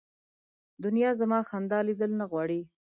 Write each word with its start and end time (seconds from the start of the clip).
دنیا 0.83 1.11
زما 1.19 1.39
خندا 1.49 1.79
لیدل 1.87 2.11
نه 2.19 2.25
غواړي 2.31 2.61